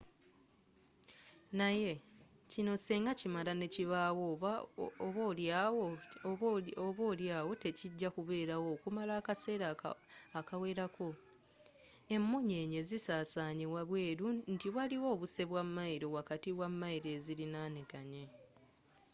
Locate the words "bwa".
15.49-15.63